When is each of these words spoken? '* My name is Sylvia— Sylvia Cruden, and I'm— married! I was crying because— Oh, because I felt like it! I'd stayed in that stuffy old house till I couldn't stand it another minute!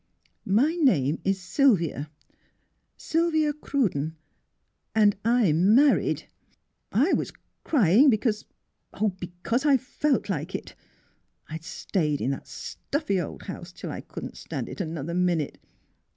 '* 0.33 0.45
My 0.63 0.71
name 0.81 1.21
is 1.23 1.39
Sylvia— 1.39 2.09
Sylvia 3.11 3.53
Cruden, 3.53 4.15
and 4.95 5.15
I'm— 5.23 5.75
married! 5.75 6.23
I 6.91 7.13
was 7.13 7.31
crying 7.63 8.09
because— 8.09 8.45
Oh, 8.99 9.09
because 9.09 9.63
I 9.63 9.77
felt 9.77 10.27
like 10.27 10.55
it! 10.55 10.73
I'd 11.49 11.63
stayed 11.63 12.19
in 12.19 12.31
that 12.31 12.47
stuffy 12.47 13.21
old 13.21 13.43
house 13.43 13.71
till 13.71 13.91
I 13.91 14.01
couldn't 14.01 14.37
stand 14.37 14.69
it 14.69 14.81
another 14.81 15.13
minute! 15.13 15.59